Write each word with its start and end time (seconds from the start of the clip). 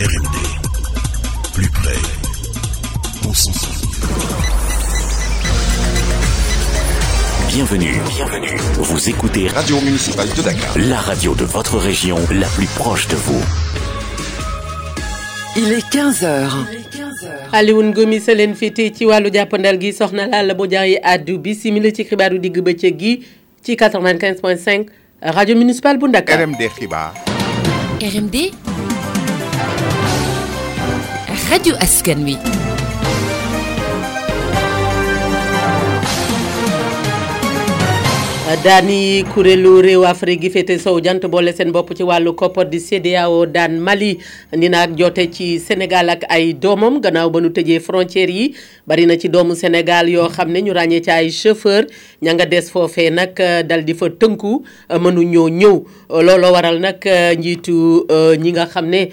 RMD. 0.00 0.36
Plus 1.52 1.68
près. 1.68 1.98
On 3.28 3.34
s'en 3.34 3.50
Bienvenue, 7.54 7.98
bienvenue. 8.16 8.58
Vous 8.76 9.08
écoutez 9.10 9.48
Radio 9.48 9.78
Municipale 9.82 10.28
de 10.34 10.40
Dakar. 10.40 10.78
La 10.78 10.96
radio 11.00 11.34
de 11.34 11.44
votre 11.44 11.76
région, 11.76 12.16
la 12.32 12.46
plus 12.46 12.64
proche 12.76 13.08
de 13.08 13.16
vous. 13.16 13.42
Il 15.56 15.70
est 15.70 15.86
15h. 15.90 16.48
Alioune 17.52 17.92
Gomis 17.92 18.22
leen 18.28 18.54
féete 18.54 18.94
ci 18.96 19.04
walu 19.04 19.28
jappandal 19.30 19.76
gi 19.78 19.92
soxna 19.92 20.44
bo 20.54 20.64
jari 20.66 20.96
addu 21.02 21.36
bi 21.36 21.54
simili 21.54 21.92
ci 21.92 22.06
xibaaru 22.06 22.38
digg 22.38 22.56
bëccëg 22.62 22.96
gi 22.98 23.12
ci 23.62 23.72
95.5 23.76 24.86
radio 25.20 25.54
municipale 25.56 25.98
de 25.98 26.06
Dakar. 26.08 26.38
RMD 26.40 26.70
xibaar. 26.78 27.12
RMD. 28.00 28.48
راديو 31.50 31.74
اسكنوي 31.76 32.36
daani 38.56 39.22
kuréelu 39.34 39.78
réew 39.80 40.04
Afrique 40.04 40.40
gi 40.42 40.50
féete 40.50 40.74
sow 40.82 40.98
jant 41.04 41.20
boole 41.30 41.52
seen 41.54 41.70
bopp 41.72 41.92
ci 41.96 42.02
wàllu 42.02 42.32
koppar 42.34 42.64
di 42.66 42.80
CEDEAO 42.80 43.44
daan 43.46 43.76
Mali 43.78 44.18
ni 44.58 44.66
ak 44.74 44.94
jote 44.98 45.28
ci 45.32 45.46
Sénégal 45.60 46.10
ak 46.14 46.24
ay 46.28 46.52
doomam 46.54 46.96
gannaaw 47.00 47.30
ba 47.30 47.40
nu 47.40 47.50
tëjee 47.54 47.78
frontières 47.80 48.26
yi 48.34 48.54
bari 48.86 49.06
na 49.06 49.16
ci 49.16 49.28
doomu 49.28 49.54
Sénégal 49.54 50.10
yoo 50.10 50.26
xam 50.34 50.50
ne 50.50 50.58
ñu 50.66 50.72
ràññee 50.76 51.00
ci 51.00 51.10
ay 51.10 51.30
chauffeur 51.30 51.84
ña 52.22 52.34
nga 52.34 52.44
des 52.46 52.62
foofee 52.62 53.10
nag 53.10 53.38
euh, 53.40 53.62
dal 53.62 53.84
di 53.84 53.94
fa 53.94 54.10
tënku 54.10 54.64
euh, 54.92 54.98
mënuñoo 54.98 55.48
ñëw 55.48 55.84
looloo 56.10 56.50
waral 56.52 56.80
nag 56.80 56.98
euh, 57.06 57.34
njiitu 57.38 58.06
ñi 58.36 58.50
nga 58.52 58.66
xam 58.66 58.86
ne 58.90 59.06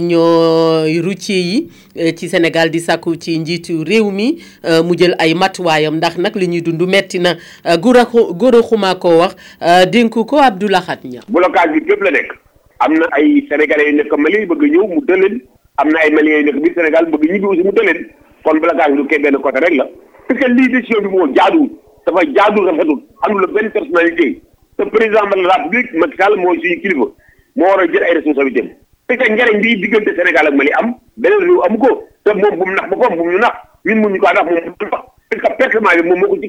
ñoo 0.00 0.84
routier 1.04 1.42
yi 1.44 1.68
ci 2.16 2.28
Sénégal 2.28 2.70
di 2.70 2.80
sàkku 2.80 3.14
ci 3.20 3.38
njiitu 3.38 3.82
réew 3.84 4.10
mi 4.10 4.38
mu 4.84 4.96
jël 4.96 5.14
ay 5.18 5.34
matuwaayam 5.34 5.96
ndax 5.96 6.16
nag 6.16 6.34
li 6.36 6.48
ñuy 6.48 6.62
dund 6.62 6.80
metti 6.88 7.18
na 7.18 7.36
maa 8.78 8.94
koo 8.94 9.18
wax 9.18 9.34
dénk 9.92 10.14
ko 10.26 10.38
Abdou 10.40 10.68
Lahat 10.68 11.02
Nia. 11.04 11.20
blocage 11.28 11.72
bi 11.72 11.80
fépp 11.86 12.02
la 12.02 12.10
nekk 12.10 12.30
am 12.80 12.92
na 12.94 13.06
ay 13.12 13.46
sénégalais 13.48 13.90
yu 13.90 13.96
nekk 13.96 14.14
Mali 14.16 14.46
bëgg 14.46 14.62
a 14.62 14.68
ñëw 14.72 14.86
mu 14.86 15.00
dëleen 15.04 15.42
am 15.76 15.88
na 15.88 15.98
ay 15.98 16.10
maliens 16.10 16.38
yu 16.40 16.44
nekk 16.46 16.60
biir 16.62 16.72
Sénégal 16.74 17.06
bëgg 17.10 17.22
ñibbi 17.30 17.46
aussi 17.46 17.62
mu 17.62 17.72
dëleen 17.72 18.06
kon 18.44 18.58
blocage 18.60 18.94
du 18.96 19.06
kee 19.06 19.18
benn 19.18 19.36
côté 19.38 19.58
rek 19.60 19.74
la 19.74 19.86
parce 20.28 20.40
que 20.40 20.46
lii 20.46 20.68
décision 20.68 21.02
bi 21.02 21.08
moo 21.08 21.26
jaaduwul 21.34 21.70
dafa 22.06 22.20
jaaduwul 22.34 22.70
rafetul 22.70 23.00
amul 23.22 23.46
benn 23.52 23.70
personnalité 23.70 24.42
te 24.78 24.84
président 24.94 25.26
de 25.34 25.42
la 25.46 25.54
République 25.58 25.92
Macky 25.94 26.16
Sall 26.22 26.36
mooy 26.36 26.58
suñu 26.62 26.80
kilifa 26.80 27.06
moo 27.56 27.64
war 27.68 27.80
a 27.80 27.86
jël 27.86 28.02
ay 28.04 28.14
responsabilités 28.14 28.72
parce 29.08 29.20
que 29.20 29.32
njëriñ 29.32 29.60
bi 29.60 29.76
diggante 29.76 30.14
Sénégal 30.16 30.46
ak 30.46 30.54
Mali 30.54 30.70
am 30.80 30.94
beneen 31.16 31.38
réew 31.42 31.62
amu 31.64 31.78
ko 31.78 32.04
te 32.24 32.30
moom 32.34 32.58
bu 32.58 32.64
mu 32.64 32.74
nax 32.74 32.88
ba 32.90 32.96
ko 32.96 33.10
bu 33.14 33.22
mu 33.24 33.32
ñu 33.34 33.38
nax 33.38 33.54
ñun 33.86 34.00
mu 34.02 34.08
ñu 34.10 34.18
ko 34.20 34.26
nax 34.32 34.44
moom 34.44 34.54
bu 34.54 34.70
mu 34.70 34.90
nax 34.90 35.04
parce 35.28 35.42
que 35.42 35.56
personnalité 35.58 36.08
moom 36.08 36.18
moo 36.20 36.28
ko 36.28 36.38
ci 36.40 36.48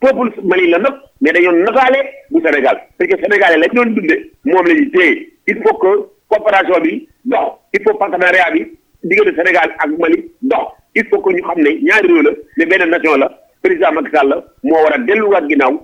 peuple 0.00 0.30
Mali 0.42 0.70
la 0.70 0.78
nag 0.78 0.94
mais 1.20 1.32
dañoo 1.32 1.52
nataale 1.52 1.98
bu 2.30 2.40
Sénégal 2.42 2.76
parce 2.98 3.10
que 3.10 3.16
sénégalais 3.20 3.56
lañ 3.58 3.70
doon 3.74 3.86
dundee 3.94 4.30
moom 4.44 4.66
la 4.66 4.74
ñuy 4.74 5.28
il 5.46 5.56
faut 5.62 5.74
que 5.76 5.88
coopération 6.28 6.80
bi 6.82 7.08
dox 7.24 7.58
il 7.74 7.82
faut 7.82 7.94
partenariat 7.96 8.50
bi 8.52 8.66
diggante 9.04 9.34
Sénégal 9.36 9.72
ak 9.78 9.90
Mali 9.98 10.30
dox 10.42 10.72
il 10.94 11.06
faut 11.08 11.20
que 11.20 11.30
ñu 11.32 11.42
xam 11.42 11.58
ne 11.62 11.70
ñaari 11.82 12.06
réew 12.08 12.22
la 12.22 12.30
ne 12.56 12.64
benn 12.64 12.90
nation 12.90 13.16
la 13.16 13.30
président 13.62 13.92
Macky 13.92 14.10
Sall 14.16 14.28
la 14.28 14.42
moo 14.62 14.74
war 14.82 14.94
a 14.94 14.98
delluwaat 14.98 15.48
ginnaaw 15.48 15.74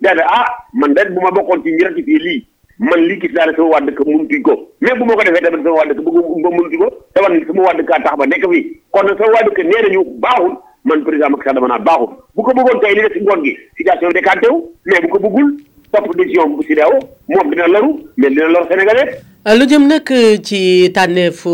daanaka 0.00 0.28
ah 0.30 0.48
man 0.74 0.94
de 0.94 1.04
bu 1.10 1.20
ma 1.20 1.30
bokkoon 1.30 1.62
ci 1.62 1.72
ñu 1.72 1.84
ratifié 1.84 2.18
lii 2.18 2.46
man 2.78 3.00
lii 3.00 3.20
gis 3.20 3.32
naa 3.32 3.46
ne 3.46 3.52
sama 3.54 3.68
waa 3.74 3.80
dëkk 3.80 4.00
mënatuñ 4.06 4.42
ko 4.42 4.54
mais 4.80 4.94
bu 4.94 5.04
ma 5.04 5.14
ko 5.14 5.22
defee 5.24 5.42
tamit 5.42 5.62
sama 5.62 5.72
waa 5.78 5.84
dëkk 5.86 6.02
bëgg 6.02 6.06
ba 6.10 6.38
mënatuñ 6.40 6.78
ko 6.78 7.22
dama 7.22 7.38
sama 7.46 7.62
waa 7.62 7.74
dëkk 7.78 7.92
tax 8.02 8.16
ba 8.18 8.26
nekk 8.26 8.46
fii 8.52 8.64
kon 8.90 9.08
sama 9.18 9.32
waa 9.34 9.44
dëkk 9.46 9.58
nee 9.64 9.82
nañu 9.86 10.02
baaxul. 10.18 10.56
man 10.84 11.02
président 11.02 11.30
Macky 11.30 11.44
Sall 11.44 11.54
dama 11.54 11.68
naa 11.68 11.78
baaxul 11.78 12.16
bu 12.34 12.42
ko 12.42 12.52
bëggoon 12.54 12.80
tey 12.80 12.94
li 12.94 13.02
des 13.04 13.20
ngoon 13.20 13.44
gi 13.44 13.56
situation 13.76 14.08
bi 14.08 14.14
décanté 14.14 14.48
wu 14.50 14.60
mais 14.86 15.00
bu 15.00 15.08
ko 15.08 15.18
bëggul 15.18 15.50
topp 15.92 16.16
décision 16.16 16.48
bu 16.48 16.64
si 16.66 16.74
deew 16.74 17.00
moom 17.28 17.50
dina 17.50 17.68
laru 17.68 17.88
mais 18.16 18.28
dina 18.30 18.48
lor 18.48 18.66
sénégalais 18.68 19.20
lu 19.40 19.64
jëm 19.64 19.86
nag 19.88 20.10
ci 20.44 20.90
tànneefu 20.92 21.50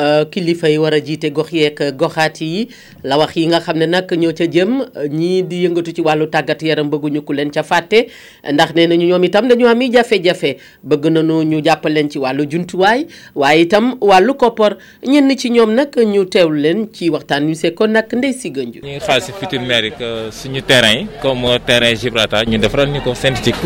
euh, 0.00 0.22
kilifa 0.32 0.70
yi 0.72 0.78
war 0.80 0.94
a 0.94 1.00
gox 1.28 1.52
yeeg 1.52 1.92
goxaat 1.96 2.40
yi 2.40 2.68
la 3.04 3.18
wax 3.18 3.36
yi 3.36 3.46
nga 3.46 3.60
xam 3.60 3.76
ne 3.76 3.84
ñoo 4.16 4.32
ca 4.32 4.46
jëm 4.46 4.86
ñii 5.12 5.42
di 5.42 5.66
yëngatu 5.68 5.92
ci 5.92 6.00
wàllu 6.00 6.30
tàggat 6.32 6.62
yaram 6.62 6.88
bëgguñu 6.88 7.20
ku 7.26 7.32
leen 7.34 7.50
ca 7.52 7.62
fàtte 7.62 8.06
ndax 8.52 8.72
nee 8.74 8.86
nañu 8.86 9.06
ñoom 9.12 9.24
itam 9.24 9.48
dañu 9.48 9.66
am 9.68 9.78
jafe-jafe 9.92 10.56
bëgg 10.82 11.06
nañu 11.12 11.44
ñu 11.44 11.60
jàppal 11.64 11.92
leen 11.92 12.08
ci 12.08 12.18
wàllu 12.18 12.46
juntuwaay 12.50 13.06
waaye 13.34 13.60
itam 13.64 13.98
wàllu 14.00 14.32
koppar 14.34 14.78
ñenn 15.06 15.30
ci 15.36 15.50
ñoom 15.50 15.74
nag 15.74 15.92
ñu 15.94 16.24
teewlu 16.24 16.56
leen 16.56 16.88
ci 16.90 17.10
waxtaan 17.10 17.44
ñu 17.50 17.54
sekkoon 17.54 17.90
nag 17.92 18.06
ndey 18.16 18.32
si 18.32 18.48
gënju 18.48 18.80
ñu 18.80 18.88
ngi 18.90 19.00
xaal 19.04 19.20
si 19.20 19.32
futur 19.32 19.60
maire 19.60 19.92
suñu 20.30 20.62
terrain 20.62 21.00
yi 21.00 21.06
comme 21.20 21.58
terrain 21.66 21.94
Gibraltar 21.96 22.48
ñu 22.48 22.56
defaral 22.56 22.88
ñu 22.88 23.02
ko 23.04 23.12
synthétique 23.14 23.60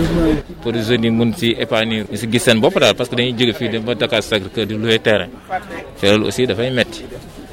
pour 0.61 0.73
jeunes 0.75 1.05
yi 1.07 1.11
mun 1.11 1.31
épanouir 1.57 2.07
ñu 2.11 2.33
gis 2.33 2.41
seen 2.41 2.59
bopp 2.61 2.77
daal 2.81 2.97
parce 2.97 3.09
que 3.09 3.15
dañuy 3.15 3.55
fii 3.61 3.69
dem 3.69 3.85
ba 3.85 3.95
Dakar 3.95 4.21
Sacré-Cœur 4.25 4.67
di 4.67 4.75
loué 4.75 4.99
terrain 4.99 5.29
te 6.01 6.07
loolu 6.09 6.27
aussi 6.29 6.47
dafay 6.47 6.71
metti 6.71 7.03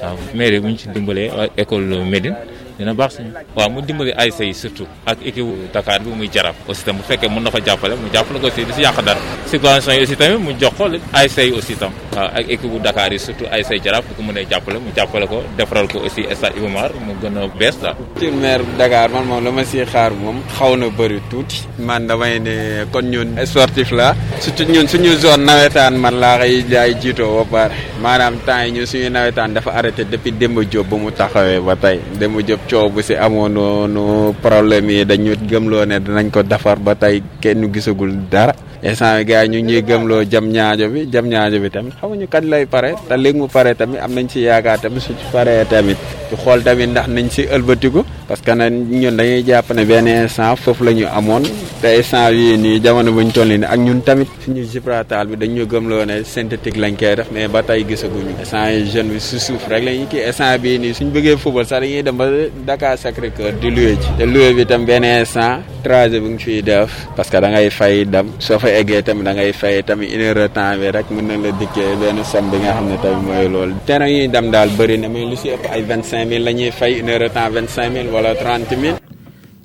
waaw 0.02 0.16
mairie 0.38 0.60
bu 0.60 0.68
ñu 0.70 0.78
ci 0.78 0.88
dimbalee 0.94 1.32
école 1.62 1.86
Médine 2.14 2.36
dina 2.78 2.94
baax 2.94 3.12
suñu 3.16 3.32
waaw 3.56 3.70
mu 3.70 3.82
dimbali 3.82 4.12
ay 4.18 4.32
say 4.32 4.54
surtout 4.54 4.88
ak 5.06 5.18
équipe 5.26 5.52
Dakar 5.74 6.00
bi 6.04 6.10
muy 6.18 6.30
jaraf 6.36 6.56
aussi 6.68 6.84
tam 6.86 6.96
bu 6.98 7.04
fekkee 7.04 7.28
mën 7.30 7.44
na 7.44 7.50
ko 7.52 7.60
jàppale 7.66 7.96
mu 7.96 8.08
jàppale 8.14 8.40
ko 8.40 8.48
aussi 8.48 8.66
di 8.66 8.74
si 8.74 8.82
yàq 8.82 9.00
dara 9.06 9.20
subvention 9.52 9.94
yi 9.96 10.02
aussi 10.02 10.16
tamit 10.16 10.40
mu 10.40 10.52
jox 10.62 10.74
ko 10.78 10.84
ay 11.14 11.28
say 11.30 11.52
aussi 11.52 11.76
tam 11.76 11.92
waaw 12.18 12.34
ak 12.34 12.46
équipe 12.50 12.66
bu 12.74 12.82
dakaar 12.82 13.14
yi 13.14 13.22
surtout 13.22 13.48
ay 13.54 13.62
say 13.62 13.78
jaraaf 13.78 14.02
bu 14.10 14.12
ko 14.18 14.22
mënee 14.26 14.50
jàppale 14.50 14.80
mu 14.82 14.90
jàppale 14.98 15.26
ko 15.30 15.46
defaral 15.58 15.86
ko 15.88 16.02
aussi 16.02 16.26
stade 16.34 16.58
Iba 16.58 16.70
Mar 16.74 16.92
mu 16.98 17.14
gën 17.22 17.38
a 17.38 17.46
bees 17.48 17.78
daal. 17.78 17.96
ci 18.18 18.26
maire 18.34 18.66
Dakar 18.80 19.10
man 19.14 19.26
moom 19.30 19.40
la 19.46 19.50
ma 19.54 19.62
si 19.64 19.78
xaar 19.86 20.12
moom 20.18 20.42
xaw 20.58 20.74
na 20.76 20.90
bëri 20.90 21.20
tuuti. 21.30 21.62
man 21.78 22.08
damay 22.10 22.40
ne 22.42 22.56
kon 22.92 23.06
ñun 23.14 23.38
sportif 23.46 23.92
la 23.94 24.16
surtout 24.42 24.66
ñun 24.68 24.88
suñu 24.90 25.14
zone 25.22 25.46
nawetaan 25.46 25.94
man 26.02 26.16
laa 26.18 26.38
xay 26.42 26.66
jaay 26.70 26.92
jiitoo 26.98 27.30
ba 27.38 27.46
pare 27.54 27.76
maanaam 28.02 28.34
temps 28.46 28.66
yi 28.66 28.74
ñun 28.76 28.86
suñu 28.90 29.08
nawetaan 29.14 29.54
dafa 29.54 29.70
arrêté 29.78 30.04
depuis 30.10 30.32
Demba 30.34 30.64
Diop 30.66 30.88
ba 30.90 30.96
mu 30.98 31.10
taxawee 31.14 31.60
ba 31.62 31.76
tey 31.78 32.00
Demba 32.18 32.42
Diop 32.42 32.62
coow 32.70 32.90
bu 32.90 33.02
si 33.06 33.14
amoon 33.14 33.52
nu 33.94 34.34
problème 34.42 34.90
yi 34.98 35.06
dañu 35.06 35.36
gëmloo 35.50 35.86
ne 35.86 36.00
danañ 36.02 36.30
ko 36.34 36.42
defar 36.42 36.80
ba 36.82 36.96
tey 36.98 37.22
kenn 37.42 37.62
gisagul 37.74 38.10
dara. 38.32 38.67
instant 38.84 39.26
gars 39.28 39.50
ñu 39.50 39.60
ñuy 39.62 39.82
gëmloo 39.88 40.24
jam 40.32 40.46
ñaajo 40.54 40.86
bi 40.94 41.02
jam 41.14 41.26
ñaajo 41.32 41.60
bi 41.64 41.70
tamit 41.70 41.94
xamuñu 42.00 42.26
kañ 42.34 42.44
lay 42.52 42.66
pare 42.74 42.90
te 43.10 43.16
léegi 43.18 43.38
mu 43.40 43.48
pare 43.56 43.72
tamit 43.80 44.00
am 44.06 44.12
nañ 44.16 44.28
ci 44.32 44.40
yaakaar 44.48 44.78
tamit 44.82 45.02
su 45.06 45.14
ci 45.20 45.26
paree 45.34 45.64
tamit 45.72 45.98
ci 46.30 46.36
xol 46.36 46.62
tamit 46.64 46.88
ndax 46.92 47.08
nañ 47.08 47.28
ci 47.30 47.42
ëlbatiku 47.48 48.04
parce 48.28 48.42
que 48.44 48.52
nag 48.54 48.72
ñun 48.74 49.16
dañuy 49.18 49.44
japp 49.46 49.72
ne 49.74 49.86
ben 49.86 50.08
instant 50.08 50.56
fofu 50.56 50.84
lañu 50.84 51.06
amone 51.08 51.46
amoon 51.48 51.50
te 51.82 51.88
instant 51.98 52.32
yii 52.32 52.58
ni 52.58 52.80
jamono 52.82 53.12
buñ 53.12 53.32
tolli 53.32 53.58
ni 53.58 53.66
ak 53.66 53.78
ñun 53.80 54.02
tamit 54.02 54.28
suñu 54.44 54.64
gipratal 54.64 55.28
bi 55.28 55.36
dañ 55.38 55.54
ñu 55.56 55.66
gëm 55.66 55.88
lo 55.90 56.06
ne 56.06 56.24
synthétique 56.24 56.78
lañ 56.78 56.96
koy 57.00 57.16
def 57.16 57.28
mais 57.32 57.48
ba 57.48 57.64
tay 57.64 57.86
gisaguñu 57.88 58.36
instant 58.40 58.68
yi 58.70 58.86
jeune 58.92 59.12
bi 59.14 59.20
si 59.20 59.40
suuf 59.40 59.68
rek 59.70 59.84
lañ 59.84 60.08
ki 60.10 60.18
instant 60.28 60.60
bi 60.60 60.78
ni 60.80 60.94
suñ 60.94 61.10
bëggee 61.14 61.38
football 61.38 61.66
sax 61.66 61.82
dañuy 61.82 62.04
dem 62.04 62.18
ba 62.18 62.26
Dakar 62.66 62.98
Sacré 62.98 63.32
Cœur 63.36 63.54
di 63.62 63.70
loué 63.72 63.98
ci 64.02 64.10
te 64.18 64.24
loué 64.26 64.54
bi 64.54 64.66
tam 64.66 64.86
ben 64.86 65.04
instant 65.04 65.62
trajet 65.84 66.20
bu 66.20 66.30
ngi 66.32 66.40
fi 66.44 66.62
def 66.64 67.08
parce 67.16 67.30
que 67.30 67.40
da 67.40 67.48
ngay 67.50 67.70
fay 67.70 68.06
dam 68.06 68.28
so 68.40 68.60
fa 68.60 68.68
eggee 68.70 69.02
tam 69.02 69.24
da 69.24 69.34
ngay 69.34 69.54
fay 69.54 69.82
tam 69.84 70.02
une 70.02 70.22
heure 70.22 70.50
temps 70.50 70.76
bi 70.80 70.92
rek 70.92 71.08
mën 71.10 71.24
na 71.28 71.36
la 71.46 71.52
dikké 71.52 71.86
ben 72.02 72.24
somme 72.24 72.52
bi 72.52 72.58
nga 72.64 72.74
xam 72.76 72.88
ne 72.90 72.98
moy 73.28 73.48
lool 73.50 73.72
terrain 73.86 74.08
yi 74.08 74.28
dam 74.28 74.52
dal 74.52 74.70
bari 74.78 74.98
na 74.98 75.08
mais 75.08 75.24
lu 75.30 75.36
ci 75.36 75.50
ëpp 75.50 75.64
ay 75.74 75.82
25 75.84 76.17
25000 76.26 76.38
la 76.40 76.52
ñuy 76.54 76.72
fay 76.72 77.00
une 77.02 77.10
heure 77.10 77.20
de 77.20 77.28
temps 77.34 77.50
25000 77.52 78.08
wala 78.14 78.34
30000. 78.36 78.96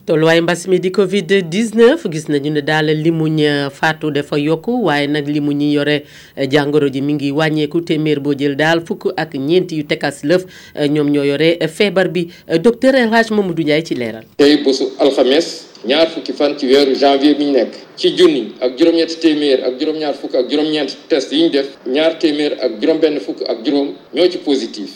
tolluwaay 0.06 0.40
mbas 0.40 0.66
mi 0.68 0.78
di 0.78 0.90
Covid 0.90 1.30
19 1.30 2.10
gis 2.10 2.28
nañu 2.28 2.50
ne 2.52 2.62
daal 2.62 2.86
limuñ 3.04 3.70
faatu 3.70 4.10
dafa 4.10 4.38
yokk 4.38 4.68
waaye 4.68 5.06
nag 5.06 5.28
limu 5.28 5.52
ñi 5.52 5.72
yore 5.74 6.02
eh, 6.36 6.48
jàngoro 6.50 6.88
ji 6.88 7.00
mi 7.02 7.14
ngi 7.14 7.30
wàññeeku 7.30 7.80
téeméer 7.80 8.20
boo 8.20 8.34
jël 8.34 8.56
daal 8.56 8.80
fukk 8.86 9.12
ak 9.16 9.34
ñeenti 9.34 9.76
yu 9.76 9.84
tekkas 9.84 10.24
lëf 10.24 10.42
eh, 10.78 10.88
ñoom 10.90 11.08
ñoo 11.10 11.24
yore 11.24 11.56
eh, 11.60 11.68
feebar 11.68 12.08
bi 12.08 12.26
docteur 12.62 12.94
El 12.96 13.08
Hadj 13.10 13.30
Mamadou 13.30 13.62
Ndiaye 13.62 13.82
ci 13.84 13.94
leeral. 13.94 14.24
tey 14.36 14.56
bésu 14.64 14.82
alxames 14.98 15.66
ñaar 15.86 16.08
fukki 16.10 16.32
fan 16.32 16.58
ci 16.58 16.66
weeru 16.66 16.94
janvier 16.96 17.34
bi 17.38 17.44
ñu 17.44 17.52
nekk. 17.52 17.72
ci 17.96 18.16
junni 18.16 18.52
ak 18.60 18.76
juróom-ñetti 18.78 19.16
téeméer 19.20 19.64
ak 19.66 19.78
juróom-ñaar 19.80 20.14
fukk 20.14 20.34
ak 20.34 20.50
juróom-ñeent 20.50 20.96
test 21.08 21.32
yi 21.32 21.42
ñu 21.44 21.50
def. 21.50 21.66
ñaar 21.86 22.18
téeméer 22.18 22.56
ak 22.60 22.72
juróom 22.80 22.98
fukk 23.20 23.42
ak 23.48 23.64
juróom 23.64 23.94
ñoo 24.14 24.28
ci 24.28 24.38
positif 24.38 24.90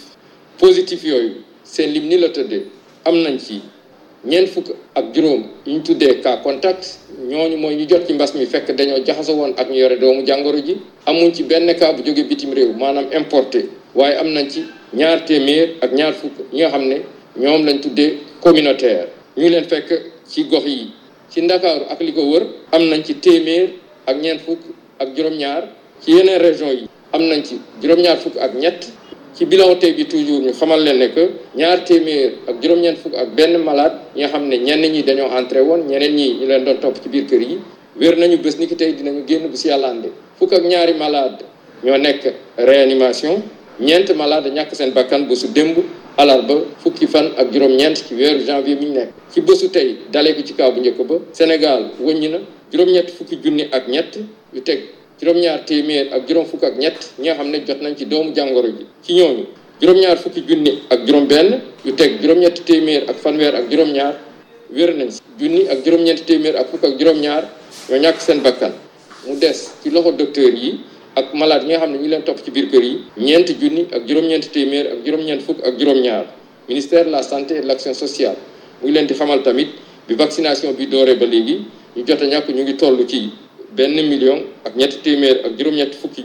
positif 0.58 1.04
yooyu. 1.04 1.45
seen 1.66 1.90
lim 1.92 2.06
ni 2.08 2.16
la 2.18 2.28
tëddee 2.30 2.62
am 3.04 3.16
nañ 3.22 3.38
ci 3.38 3.60
ñeent 4.24 4.48
fukk 4.48 4.70
ak 4.94 5.12
juróom 5.14 5.42
ñu 5.66 5.82
tuddee 5.82 6.20
cas 6.20 6.38
contact 6.42 6.98
ñooñu 7.28 7.56
mooy 7.56 7.74
ñu 7.74 7.86
jot 7.90 8.06
ci 8.06 8.12
mbas 8.14 8.34
mi 8.34 8.46
fekk 8.46 8.70
dañoo 8.76 9.02
jaxaso 9.06 9.32
woon 9.34 9.52
ak 9.56 9.68
ñu 9.70 9.76
yore 9.76 9.96
doomu 9.98 10.22
jàngoro 10.26 10.58
ji 10.58 10.76
amuñ 11.06 11.34
ci 11.34 11.42
benn 11.42 11.74
cas 11.76 11.92
bu 11.94 12.02
jóge 12.04 12.22
bitim 12.28 12.52
réew 12.54 12.72
maanaam 12.78 13.06
importé 13.12 13.68
waaye 13.94 14.16
am 14.16 14.28
nañ 14.32 14.48
ci 14.48 14.64
ñaar 14.94 15.24
téeméer 15.24 15.74
ak 15.80 15.92
ñaar 15.92 16.14
fukk 16.14 16.38
ñi 16.52 16.60
nga 16.60 16.68
xam 16.70 16.82
ñoom 17.36 17.64
lañ 17.66 17.78
tuddee 17.80 18.14
communautaire 18.40 19.08
ñu 19.36 19.48
leen 19.48 19.64
fekk 19.64 19.88
ci 20.26 20.44
gox 20.44 20.64
yi 20.66 20.90
ci 21.30 21.40
ndakaaru 21.42 21.84
ak 21.90 22.00
li 22.00 22.12
ko 22.12 22.22
wër 22.22 22.46
am 22.72 22.82
nañ 22.88 23.02
ci 23.02 23.14
téeméer 23.14 23.70
ak 24.06 24.16
ñeent 24.20 24.40
fukk 24.40 24.60
ak 24.98 25.08
juróom-ñaar 25.16 25.68
ci 26.02 26.10
yeneen 26.12 26.40
région 26.40 26.70
yi 26.70 26.86
am 27.12 27.22
nañ 27.28 27.42
ci 27.42 27.58
juróom-ñaar 27.82 28.18
fukk 28.18 28.36
ak 28.36 28.54
ñett 28.54 28.88
ci 29.36 29.44
bilan 29.44 29.76
tey 29.78 29.92
bi 29.92 30.04
toujours 30.08 30.40
ñu 30.40 30.50
xamal 30.56 30.80
leen 30.82 30.96
ne 30.98 31.06
que 31.12 31.28
ñaar 31.54 31.84
téeméer 31.84 32.38
ak 32.48 32.56
juróom-ñeent 32.62 32.96
fukk 32.96 33.14
ak 33.14 33.28
benn 33.36 33.60
malade 33.62 33.96
ñi 34.16 34.88
ñi 34.88 35.02
dañoo 35.02 35.28
woon 35.68 35.80
ñi 35.84 35.92
ñu 35.96 36.46
leen 36.46 36.64
ci 37.02 37.08
biir 37.10 37.26
kër 37.26 37.40
yi 37.42 37.58
génn 39.26 39.48
bu 39.50 39.56
si 39.56 39.68
yàlla 39.68 39.88
ànde 39.88 40.08
fukk 40.38 40.52
ak 40.54 40.62
ñaari 40.64 40.94
malade 40.94 41.44
ñoo 41.84 41.98
nekk 41.98 42.32
réanimation 42.56 43.42
ñeent 43.78 44.10
malade 44.16 44.46
ñàkk 44.50 44.74
seen 44.74 44.92
bakkan 44.92 45.28
alarba 46.16 46.54
fukki 46.82 47.06
fan 47.06 47.28
ak 47.36 47.52
juróom 47.52 47.76
janvier 47.78 48.78
ñu 48.80 49.00
ci 49.30 49.40
bésu 49.42 49.68
ko 49.68 50.42
ci 50.46 50.54
kaw 50.54 50.72
bu 50.72 51.04
ba 51.04 51.14
Sénégal 51.32 51.90
wëññi 52.00 53.02
fukki 53.06 53.38
juróom-ñaar 55.20 55.64
téeméer 55.64 56.12
ak 56.12 56.28
juróom 56.28 56.44
fukk 56.46 56.64
ak 56.68 56.76
ñett 56.76 56.96
ñi 57.18 57.26
nga 57.28 57.34
xam 57.36 57.48
ne 57.50 57.58
jot 57.66 57.80
nañ 57.80 57.94
ci 57.96 58.04
doomu 58.06 58.32
jàngoro 58.36 58.68
ji 58.68 58.84
ci 59.02 59.12
ñooñu 59.16 59.44
juróom-ñaar 59.80 60.16
fukki 60.18 60.44
junni 60.48 60.78
ak 60.90 61.00
juróom-benn 61.08 61.60
yu 61.84 61.92
teg 61.92 62.20
juróom-ñetti 62.20 62.60
téeméer 62.64 63.02
ak 63.08 63.16
fanweer 63.16 63.54
ak 63.54 63.70
juróom-ñaar 63.70 64.14
wér 64.70 64.94
nañ 64.96 65.08
si 65.10 65.20
junni 65.40 65.64
ak 65.68 65.78
juróom-ñetti 65.84 66.22
téeméer 66.24 66.56
ak 66.56 66.68
fukk 66.68 66.84
ak 66.84 66.98
juróom-ñaar 67.00 67.48
ñoo 67.88 67.98
ñàkk 68.00 68.20
seen 68.20 68.40
bakkan 68.42 68.72
mu 69.26 69.36
des 69.40 69.72
ci 69.82 69.90
loxo 69.90 70.12
docteur 70.12 70.52
yi 70.54 70.80
ak 71.14 71.32
malade 71.34 71.64
yi 71.64 71.72
nga 71.72 71.78
xam 71.80 71.92
ne 71.92 71.98
ñu 71.98 72.08
leen 72.08 72.22
topp 72.22 72.38
ci 72.44 72.50
biir 72.50 72.68
kër 72.68 72.84
yi 72.84 73.00
ñeenti 73.16 73.56
junni 73.60 73.88
ak 73.92 74.04
juróom-ñeenti 74.06 74.48
téeméer 74.52 74.86
ak 74.92 74.98
juróom-ñeent 75.06 75.42
fukk 75.42 75.64
ak 75.64 75.78
juróom-ñaar 75.80 76.26
ministère 76.68 77.04
de 77.06 77.10
la 77.10 77.22
santé 77.22 77.56
et 77.56 77.60
de 77.62 77.66
l'action 77.66 77.94
sociale 77.94 78.36
mu 78.82 78.92
leen 78.92 79.06
di 79.06 79.14
xamal 79.14 79.40
tamit 79.42 79.68
bi 80.08 80.14
vaccination 80.14 80.74
bi 80.76 80.84
dooree 80.86 81.16
ba 81.16 81.24
léegi 81.24 81.56
ñu 81.96 82.04
jot 82.06 82.20
a 82.22 82.26
ñàkk 82.26 82.48
ñu 82.52 82.62
ngi 82.62 82.76
toll 82.76 83.00
ci 83.08 83.30
benn 83.74 83.94
million 84.12 84.38
ak 84.66 84.72
ñetti 84.80 84.96
téeméer 85.04 85.36
ak 85.46 85.52
juróom-ñetti 85.58 85.96
fukki 86.00 86.20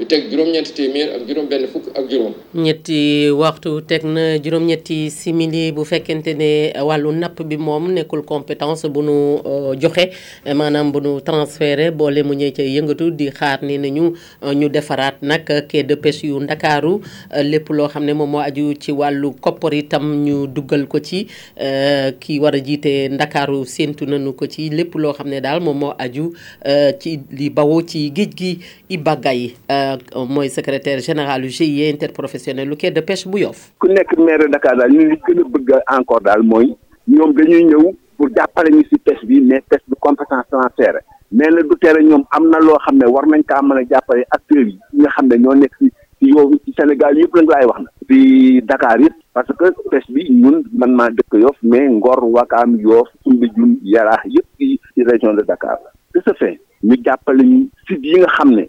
yu 0.00 0.06
teg 0.08 0.30
juróom-ñeenti 0.32 0.72
téeméer 0.72 1.10
ak 1.12 1.26
juróom-benn 1.28 1.66
fukk 1.68 1.88
ak 1.92 2.06
juróom. 2.08 2.32
ñetti 2.56 3.28
waxtu 3.36 3.84
teg 3.84 4.04
na 4.08 4.40
juróom-ñetti 4.40 5.10
simili 5.12 5.68
bu 5.76 5.84
fekkente 5.84 6.32
ne 6.40 6.72
wàllu 6.82 7.12
napp 7.12 7.42
bi 7.44 7.56
moom 7.60 7.90
nekkul 7.92 8.22
compétence 8.24 8.88
bu 8.88 9.02
nu 9.04 9.12
euh, 9.44 9.76
joxe 9.76 10.08
maanaam 10.54 10.88
bu 10.92 11.00
nu 11.04 11.12
transféré 11.20 11.90
boole 11.92 12.22
mu 12.24 12.32
ñëw 12.32 12.48
ca 12.56 12.62
yëngatu 12.64 13.10
di 13.12 13.28
xaar 13.30 13.60
ne 13.62 13.76
nañu 13.76 14.14
euh, 14.42 14.54
ñu 14.56 14.68
defaraat 14.72 15.20
nag 15.22 15.44
quai 15.68 15.84
de 15.84 15.94
pêche 16.00 16.24
yu 16.24 16.40
ndakaaru 16.40 17.00
euh, 17.36 17.42
lépp 17.44 17.68
loo 17.68 17.88
xam 17.92 18.04
ne 18.08 18.12
moom 18.16 18.30
moo 18.40 18.40
aju 18.40 18.72
ci 18.80 18.92
wàllu 18.96 19.34
koppar 19.40 19.74
itam 19.74 20.24
ñu 20.24 20.46
duggal 20.48 20.86
ko 20.88 20.96
ci 21.04 21.26
ki 22.20 22.40
war 22.40 22.54
a 22.56 22.60
jiite 22.64 23.10
ndakaaru 23.12 23.66
séentu 23.66 24.06
nañu 24.08 24.32
ko 24.32 24.46
ci 24.48 24.70
lépp 24.72 24.94
loo 24.96 25.12
xam 25.12 25.28
ne 25.28 25.40
daal 25.44 25.60
moom 25.60 25.76
moo 25.78 25.94
aju 25.98 26.32
ci 26.98 27.20
li 27.36 27.50
bawoo 27.52 27.82
ci 27.84 28.08
géej 28.10 28.32
gi 28.38 28.58
i 28.88 28.96
Euh, 29.92 30.24
mooy 30.28 30.48
secrétaire 30.48 31.00
général 31.08 31.42
GIE 31.48 31.84
interprofessionnel 31.94 32.68
lu 32.68 32.76
quai 32.76 32.90
de 32.90 33.00
pêche 33.00 33.26
bu 33.26 33.38
Yoff. 33.42 33.72
ku 33.80 33.88
nekk 33.88 34.12
maire 34.18 34.46
Dakar 34.52 34.76
daal 34.78 34.90
ñu 34.92 35.02
ngi 35.08 35.16
gën 35.26 35.40
a 35.40 35.44
bëgg 35.54 35.70
encore 35.98 36.20
daal 36.22 36.42
mooy 36.42 36.66
ñoom 37.08 37.32
dañuy 37.34 37.62
ñëw 37.70 37.84
pour 38.16 38.28
jàppale 38.36 38.70
ñu 38.70 38.82
si 38.88 38.96
pêche 38.98 39.24
bi 39.26 39.40
mais 39.40 39.60
pêche 39.68 39.82
bi 39.88 39.94
compétence 40.00 40.46
transfert 40.50 40.98
mais 41.32 41.48
nag 41.50 41.66
du 41.68 41.76
tere 41.82 42.02
ñoom 42.04 42.24
am 42.30 42.44
na 42.50 42.58
loo 42.60 42.78
xam 42.84 42.98
ne 42.98 43.06
war 43.10 43.26
nañ 43.26 43.42
kaa 43.46 43.62
mën 43.62 43.78
a 43.78 43.82
jàppale 43.90 44.24
acteurs 44.30 44.68
yi 44.68 44.78
nga 45.00 45.10
xam 45.10 45.26
ne 45.28 45.36
ñoo 45.42 45.54
nekk 45.54 45.74
si 45.80 46.26
yow 46.30 46.50
ci 46.64 46.72
Sénégal 46.78 47.18
yëpp 47.18 47.34
nag 47.34 47.50
lay 47.50 47.66
wax 47.66 47.80
na. 47.82 47.90
di 48.08 48.62
Dakar 48.62 49.00
yëpp. 49.00 49.16
parce 49.34 49.50
que 49.58 49.64
pêche 49.90 50.06
bi 50.10 50.28
ñun 50.30 50.62
man 50.72 50.92
maa 50.94 51.10
dëkk 51.10 51.34
yof 51.42 51.56
mais 51.64 51.88
Ngor 51.88 52.22
Wakaam 52.30 52.78
Yoff 52.78 53.08
Soumbédioune 53.24 53.78
Yaraax 53.82 54.22
yëpp 54.26 54.60
ci 54.60 55.02
région 55.02 55.34
de 55.34 55.42
Dakar 55.42 55.78
la. 55.84 55.90
de 56.14 56.20
ce 56.26 56.32
fait 56.38 56.60
ñu 56.84 56.96
jàppale 57.04 57.42
ñu 57.42 57.68
sites 57.88 58.02
yi 58.04 58.20
nga 58.20 58.26
xam 58.38 58.52
ne 58.54 58.68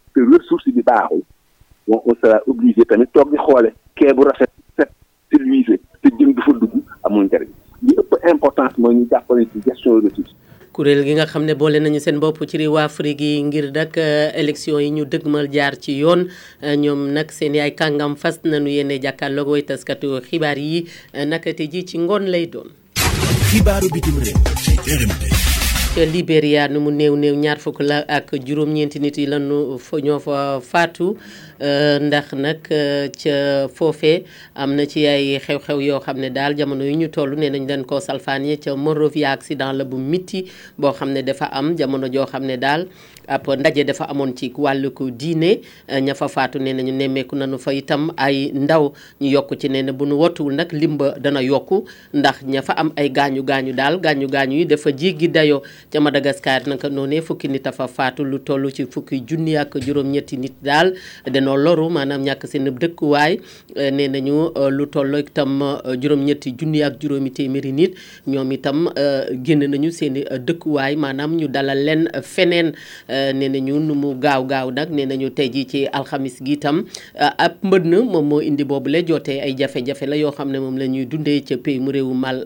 ressource 0.29 0.69
bi 0.75 0.83
baaxul 0.87 1.23
bon 1.87 2.01
on 2.05 2.15
sera 2.21 2.39
obligé 2.51 2.85
tamit 2.91 3.09
toog 3.13 3.31
di 3.33 3.37
xoole 3.45 3.71
kee 3.97 4.13
bu 4.13 4.25
rafet 4.27 4.51
set 4.77 4.91
service 5.33 5.75
te 6.01 6.09
jëm 6.19 6.33
du 6.37 6.41
fa 6.45 6.53
dugg 6.61 6.73
amul 7.07 7.25
njëriñ 7.29 7.49
li 7.85 7.93
ëpp 8.01 8.11
importance 8.29 8.75
mooy 8.77 8.95
ñu 8.95 9.07
jàppale 9.11 9.47
ci 9.51 9.59
gestion 9.65 9.99
ressource 10.03 10.35
kuréel 10.75 11.03
gi 11.05 11.13
nga 11.13 11.25
xam 11.25 11.43
ne 11.45 11.55
boole 11.55 11.79
nañu 11.79 11.99
seen 11.99 12.19
bopp 12.19 12.45
ci 12.45 12.57
réew 12.57 12.77
Afrique 12.77 13.21
yi 13.21 13.41
ngir 13.43 13.71
dak 13.71 13.97
euh, 13.97 14.31
élection 14.35 14.79
yi 14.79 14.91
ñu 14.91 15.05
dëgmal 15.05 15.49
jaar 15.53 15.75
ci 15.77 15.97
yoon 16.01 16.27
euh, 16.63 16.75
ñoom 16.75 17.11
nag 17.11 17.31
seen 17.31 17.55
yaay 17.55 17.71
kàngam 17.75 18.15
fas 18.15 18.39
nañu 18.43 18.67
yéene 18.69 18.99
jàkkaarloog 19.01 19.47
way 19.47 19.63
taskatu 19.63 20.21
xibaar 20.21 20.57
yi 20.57 20.85
euh, 21.15 21.25
naka 21.25 21.53
te 21.53 21.65
ji 21.69 21.85
ci 21.85 21.97
ngoon 21.97 22.27
lay 22.29 22.47
doon. 22.47 22.69
Libéria 25.97 26.67
nu 26.67 26.79
mu 26.79 26.89
néew 26.89 27.15
néew 27.15 27.35
ñaar 27.35 27.59
fukk 27.59 27.79
la 27.81 27.97
ak 28.07 28.31
juróom-ñeenti 28.47 28.99
nit 28.99 29.17
yi 29.17 29.25
lanu 29.27 29.77
fa 29.77 29.97
ñoo 30.03 30.19
fa 30.19 30.61
faatu 30.63 31.17
Euh, 31.63 31.99
ndax 31.99 32.33
nag 32.33 32.57
euh, 32.71 33.07
ca 33.13 33.67
foofe 33.69 34.25
am 34.55 34.73
na 34.73 34.87
ci 34.89 35.03
ay 35.05 35.37
xew-xew 35.37 35.79
yoo 35.83 35.99
xam 36.01 36.17
ne 36.17 36.31
daal 36.33 36.55
jamono 36.57 36.81
yu 36.83 36.95
ñu 36.97 37.07
toll 37.11 37.35
nee 37.37 37.49
nañ 37.51 37.67
dañ 37.67 37.83
ko 37.85 37.99
salfaañe 37.99 38.57
ca 38.57 38.75
Monrovia 38.75 39.29
accident 39.31 39.73
la 39.73 39.83
bu 39.83 39.97
mitti 39.97 40.49
boo 40.75 40.91
xam 40.91 41.11
ne 41.13 41.21
dafa 41.21 41.45
am 41.53 41.75
jamono 41.77 42.09
joo 42.11 42.25
xam 42.25 42.45
ne 42.47 42.57
daal 42.57 42.87
ab 43.27 43.45
dafa 43.85 44.05
amoon 44.09 44.33
ci 44.35 44.51
wàllu 44.57 44.89
ko 44.89 45.11
diine 45.11 45.61
euh, 45.91 45.99
ña 46.01 46.15
fa 46.15 46.27
faatu 46.27 46.57
nee 46.57 46.73
nañu 46.73 46.91
nemmeeku 46.97 47.35
nañu 47.35 47.59
itam 47.75 48.09
ay 48.17 48.49
ndaw 48.55 48.91
ñu 49.21 49.29
yokk 49.29 49.53
ci 49.61 49.69
nee 49.69 49.83
na 49.83 49.91
bu 49.93 50.05
nu 50.05 50.15
wottuwul 50.17 50.53
nag 50.55 50.71
limba 50.73 51.13
dana 51.19 51.43
yokk 51.45 51.85
ndax 52.13 52.41
ña 52.43 52.63
fa 52.63 52.73
am 52.73 52.91
ay 52.97 53.09
gaañu 53.11 53.43
gaañu 53.43 53.71
daal 53.73 53.99
gaañu 54.01 54.27
gaañu 54.27 54.57
yi 54.57 54.65
dafa 54.65 54.89
jéggi 54.91 55.27
dayoo 55.29 55.61
ca 55.93 55.99
Madagascar 55.99 56.63
naka 56.65 56.89
noonee 56.89 57.21
fukki 57.21 57.47
nit 57.47 57.67
a 57.67 57.71
fa 57.71 57.87
faatu 57.87 58.23
lu 58.25 58.39
tollu 58.39 58.71
ci 58.71 58.85
fukki 58.89 59.19
junni 59.27 59.55
ak 59.57 59.77
juróom-ñetti 59.77 60.37
nit 60.39 60.53
daal 60.63 60.93
dañoo 61.29 61.50
dañoo 61.51 61.57
loru 61.57 61.89
maanaam 61.89 62.21
ñàkk 62.23 62.47
seen 62.47 62.65
dëkkuwaay 62.65 63.39
eh, 63.75 63.91
nee 63.93 64.07
nañu 64.07 64.51
eh, 64.55 64.69
lu 64.71 64.85
toll 64.85 65.15
itam 65.19 65.61
eh, 65.61 65.97
juróom-ñetti 65.99 66.51
junni 66.59 66.83
ak 66.83 66.99
juróomi 67.01 67.29
téeméeri 67.31 67.71
nit 67.71 67.95
ñoom 68.27 68.51
itam 68.51 68.89
génn 69.43 69.65
nañu 69.69 69.91
seen 69.91 70.15
i 70.17 70.23
dëkkuwaay 70.39 70.95
maanaam 70.95 71.35
ñu 71.35 71.47
dalal 71.47 71.83
leen 71.85 72.07
feneen 72.23 72.73
nee 73.09 73.49
nañu 73.49 73.79
nu 73.79 73.93
mu 73.93 74.13
gaaw 74.15 74.45
gaaw 74.45 74.71
nag 74.71 74.91
ne 74.91 75.05
nañu 75.05 75.29
tey 75.29 75.49
jii 75.51 75.65
ci 75.65 75.85
alxamis 75.87 76.39
gi 76.43 76.53
itam 76.53 76.85
ab 77.37 77.57
mbënn 77.63 77.99
moom 78.05 78.27
moo 78.29 78.39
indi 78.41 78.63
boobu 78.63 78.89
la 78.89 79.01
jotee 79.01 79.39
ay 79.41 79.53
jafe-jafe 79.57 80.05
la 80.07 80.15
yoo 80.15 80.31
xam 80.31 80.51
ne 80.51 80.59
moom 80.59 80.77
la 80.77 80.85
ñuy 80.87 81.05
dundee 81.05 81.41
ca 81.43 81.57
pays 81.57 81.79
mu 81.79 81.91
réewu 81.91 82.13
mal 82.13 82.45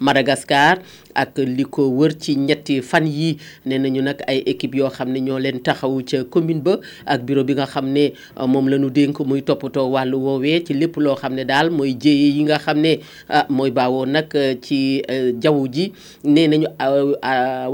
Madagascar 0.00 0.78
ak 1.14 1.38
li 1.38 1.64
ko 1.64 1.88
wër 1.90 2.12
ci 2.18 2.34
ñetti 2.36 2.82
fan 2.82 3.06
yi 3.06 3.38
ne 3.66 3.78
nañu 3.78 4.02
nag 4.02 4.20
ay 4.26 4.38
équipe 4.46 4.74
yoo 4.76 4.90
xam 4.90 5.12
ne 5.12 5.20
ñoo 5.20 5.38
leen 5.38 5.62
taxawu 5.62 6.02
ca 6.04 6.24
commune 6.28 6.60
ba 6.60 6.78
ak 7.06 7.22
bureau 7.24 7.44
bi 7.44 7.54
nga 7.54 7.66
xam 7.66 7.88
ne 7.88 8.12
Euh, 8.38 8.46
moom 8.46 8.68
la 8.68 8.78
dénk 8.90 9.20
muy 9.20 9.42
toppatoo 9.42 9.90
wàllu 9.92 10.16
woowee 10.24 10.62
ci 10.66 10.74
lépp 10.74 10.96
loo 10.96 11.14
xam 11.14 11.34
ne 11.34 11.44
daal 11.44 11.70
mooy 11.70 11.92
jéye 12.02 12.26
yi 12.34 12.42
nga 12.42 12.58
xam 12.58 12.78
ne 12.80 12.98
ah, 13.28 13.46
mooy 13.48 13.70
baawoo 13.70 14.04
nag 14.06 14.26
euh, 14.34 14.54
ci 14.60 15.02
euh, 15.10 15.32
jaww 15.42 15.66
ji 15.74 15.92
nee 16.24 16.48
nañu 16.48 16.66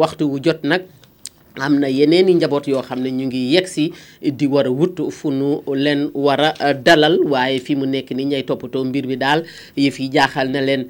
waxtu 0.00 0.24
wu 0.30 0.38
jot 0.44 0.62
nag 0.62 0.82
am 1.56 1.78
na 1.80 1.88
yeneen 1.88 2.28
i 2.28 2.34
njaboot 2.34 2.68
yoo 2.68 2.82
xam 2.82 3.00
ne 3.02 3.10
ñu 3.10 3.26
ngi 3.26 3.54
yegg 3.54 3.66
si 3.66 3.92
di 4.38 4.46
war 4.46 4.66
a 4.66 4.70
wut 4.70 5.00
fu 5.10 5.30
nu 5.30 5.62
leen 5.74 6.10
war 6.14 6.40
a 6.60 6.74
dalal 6.74 7.18
waaye 7.32 7.58
fi 7.58 7.74
mu 7.74 7.86
nekk 7.86 8.10
ni 8.12 8.24
ñay 8.26 8.42
toppatoo 8.44 8.84
mbir 8.84 9.06
bi 9.06 9.16
daal 9.16 9.42
yëf 9.76 9.98
yi 10.00 10.08
jaaxal 10.12 10.48
na 10.52 10.60
leen 10.60 10.84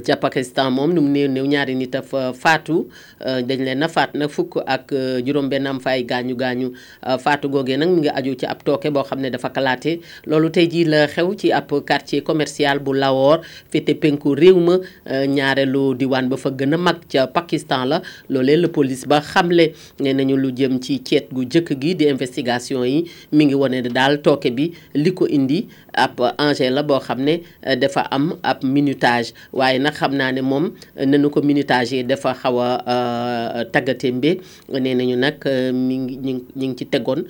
ca 0.00 0.16
Pakistan 0.16 0.72
moom 0.72 0.94
lu 0.96 1.02
mu 1.04 1.08
néew 1.12 1.44
ñaari 1.52 1.74
nit 1.76 1.92
a 1.94 2.00
fa 2.02 2.32
faatu 2.42 2.88
euh, 3.26 3.42
dañ 3.48 3.60
leen 3.66 3.82
a 3.84 3.88
faat 3.92 4.14
na 4.16 4.24
fukk 4.28 4.62
ak 4.66 4.88
euh, 4.96 5.20
juróom-benn 5.24 5.68
am 5.68 5.80
fa 5.84 5.92
gaañu 6.00 6.32
gaañu 6.36 6.72
euh, 7.06 7.18
faatu 7.20 7.48
googee 7.52 7.76
nag 7.76 7.88
mu 7.92 7.96
ngi 8.00 8.08
aju 8.08 8.32
ci 8.40 8.46
ab 8.46 8.64
tooke 8.64 8.88
boo 8.92 9.02
xam 9.04 9.20
ne 9.20 9.28
dafa 9.30 9.50
kalaate 9.52 10.00
loolu 10.26 10.48
tey 10.50 10.66
jii 10.70 10.84
la 10.88 11.06
xew 11.12 11.34
ci 11.36 11.52
ab 11.52 11.68
quartier 11.86 12.22
commercial 12.24 12.78
bu 12.80 12.94
Lahore 12.96 13.40
féete 13.70 13.94
penku 14.00 14.32
réew 14.34 14.56
ma 14.60 14.80
ñaareelu 15.26 15.94
diwaan 15.98 16.28
ba 16.32 16.36
fa 16.40 16.48
gën 16.50 16.72
a 16.72 16.76
mag 16.78 17.00
ca 17.12 17.26
Pakistan 17.28 17.84
la 17.88 18.00
loolee 18.32 18.56
la 18.56 18.68
police 18.68 19.04
ba 19.06 19.20
xamle 19.20 19.74
nee 20.00 20.12
nañu 20.14 20.36
lu 20.40 20.52
jëm 20.56 20.80
ci 20.80 21.00
ceet 21.04 21.28
gu 21.32 21.44
jëkk 21.44 21.76
gi 21.82 21.94
di 22.00 22.08
investigation 22.08 22.84
yi 22.88 23.04
mu 23.32 23.44
ngi 23.44 23.54
wane 23.54 23.82
ne 23.84 23.88
daal 23.92 24.22
tooke 24.24 24.48
bi 24.56 24.72
li 24.96 25.12
ko 25.12 25.26
indi 25.28 25.66
ab 25.92 26.16
engin 26.40 26.72
la 26.72 26.82
boo 26.82 27.00
xam 27.00 27.20
ne 27.20 27.40
dafa 27.76 28.00
am 28.10 28.32
ab 28.42 28.64
minutage 28.64 29.32
nag 29.82 29.94
xam 29.98 30.14
naa 30.16 30.30
ne 30.32 30.40
moom 30.42 30.70
euh, 30.96 31.06
nañu 31.06 31.30
ko 31.30 31.42
minutage 31.42 31.92
yi 31.98 32.02
dafa 32.04 32.34
xaw 32.38 32.56
a 32.62 32.68
euh, 32.94 33.62
tàggateem 33.74 34.20
bi 34.22 34.38
nee 34.70 34.94
nañu 34.94 35.16
nag 35.18 35.36
euh, 35.46 35.72
mi 35.74 35.96
ngi 35.98 36.16
ñu 36.24 36.40
ngi 36.56 36.76
ci 36.78 36.84
tegoon 36.86 37.24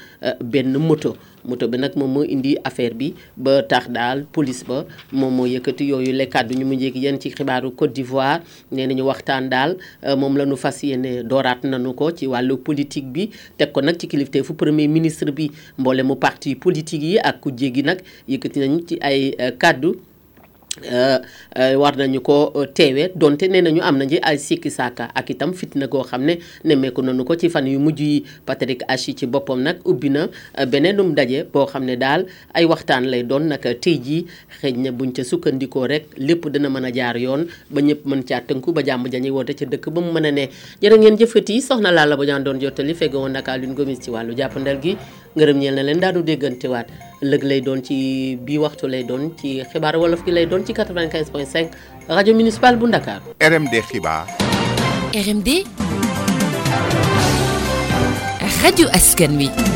benn 0.44 0.72
moto 0.78 1.16
moto 1.44 1.68
bi 1.68 1.78
nag 1.80 1.96
moom 1.96 2.12
moo 2.18 2.22
indi 2.24 2.56
affaire 2.64 2.94
bi 2.94 3.14
ba 3.36 3.62
tax 3.62 3.88
daal 3.90 4.24
police 4.32 4.62
ba 4.68 4.84
moom 5.12 5.34
moo 5.34 5.46
yëkkati 5.48 5.88
yooyu 5.90 6.12
la 6.12 6.26
kàddu 6.26 6.54
ñu 6.58 6.66
mu 6.68 6.74
njëkk 6.76 6.94
yéen 6.96 7.20
ci 7.20 7.30
xibaaru 7.30 7.70
Côte 7.74 7.92
d'Ivoire 7.94 8.40
nee 8.72 8.86
nañu 8.86 9.04
waxtaan 9.08 9.48
daal 9.48 9.76
moom 10.16 10.36
la 10.36 10.44
ñu 10.46 10.56
fas 10.56 10.82
yéene 10.82 11.22
dooraat 11.24 11.64
nañu 11.64 11.94
ko 11.94 12.12
ci 12.12 12.26
wàllu 12.26 12.56
politique 12.58 13.08
bi 13.12 13.30
teg 13.56 13.72
ko 13.72 13.80
nag 13.80 13.96
ci 13.98 14.06
kilifteefu 14.08 14.54
premier 14.54 14.88
ministre 14.88 15.32
bi 15.32 15.50
mboole 15.78 16.02
mu 16.02 16.16
parti 16.16 16.54
politique 16.54 17.02
yi 17.02 17.18
ak 17.18 17.40
ku 17.40 17.50
jéggi 17.50 17.82
nag 17.82 17.98
yëkkati 18.28 18.58
nañu 18.60 18.80
ci 18.86 18.98
ay 19.00 19.34
kàddu. 19.58 20.11
Euh, 20.80 21.18
euh, 21.58 21.76
war 21.76 21.92
nañu 21.98 22.20
ko 22.24 22.50
euh, 22.56 22.64
teewee 22.66 23.10
donte 23.14 23.42
nee 23.44 23.60
nañu 23.60 23.82
am 23.82 23.98
na 23.98 24.04
nañu 24.06 24.16
ay 24.22 24.38
sikki 24.38 24.70
saaka 24.70 25.04
ak 25.14 25.28
itam 25.30 25.52
fitna 25.52 25.86
goo 25.86 26.00
xam 26.02 26.24
ne 26.24 26.38
nemmeeku 26.64 27.02
nañu 27.02 27.24
ko 27.26 27.34
ci 27.36 27.50
fan 27.50 27.66
yu 27.66 27.78
mujj 27.78 28.00
yi 28.00 28.24
Patrick 28.46 28.80
Achi 28.88 29.14
ci 29.14 29.26
boppam 29.26 29.60
nag 29.60 29.84
ubbi 29.84 30.08
na 30.08 30.28
beneenum 30.66 31.12
ndaje 31.12 31.44
boo 31.52 31.66
xam 31.66 31.84
ne 31.84 31.94
daal 31.96 32.24
ay 32.54 32.64
waxtaan 32.64 33.04
lay 33.04 33.22
doon 33.22 33.48
nag 33.52 33.60
tey 33.82 33.98
jii 34.00 34.24
xëy 34.62 34.72
na 34.80 34.92
buñ 34.92 35.12
ca 35.12 35.22
sukkandikoo 35.24 35.86
rek 35.86 36.06
lépp 36.16 36.48
dina 36.48 36.68
mën 36.70 36.84
a 36.88 36.90
jaar 36.90 37.16
yoon 37.18 37.44
ba 37.70 37.80
ñëpp 37.82 38.06
mën 38.06 38.22
caa 38.24 38.40
tënku 38.40 38.72
ba 38.72 38.80
jàmm 38.82 39.08
jañuy 39.12 39.30
woote 39.30 39.52
ca 39.54 39.66
dëkk 39.68 39.90
ba 39.92 40.00
mu 40.00 40.08
mën 40.12 40.24
a 40.26 40.30
ne 40.32 40.48
jërë 40.80 40.96
ngeen 40.98 41.18
jëfati 41.18 41.60
soxna 41.60 41.92
Lalla 41.92 42.16
ba 42.16 42.24
ñaan 42.24 42.44
doon 42.44 42.58
jottali 42.58 42.94
feggoon 42.94 43.32
nag 43.36 43.44
Aline 43.48 43.74
Gomis 43.74 44.00
ci 44.00 44.08
wàllu 44.10 44.32
jàppandal 44.34 44.80
gi 44.82 44.96
ngërëm 45.36 45.58
ñeel 45.58 45.74
na 45.74 45.82
leen 45.82 46.00
daanu 46.00 46.22
déggantewaat 46.24 46.88
Le 47.22 47.38
lay 47.38 47.60
doon 47.62 47.78
ci 47.86 48.36
bi 48.42 48.58
waxtu 48.58 48.88
lay 48.90 49.04
doon 49.06 49.30
ci 49.40 49.62
wolof 49.94 50.26
lay 50.26 50.46
ci 52.26 52.34
municipal 52.34 52.76
bu 52.76 52.86
RMD 53.40 53.74
xibaar. 53.88 54.26
RMD. 55.14 55.48
Radio 58.62 58.86
askan 58.92 59.71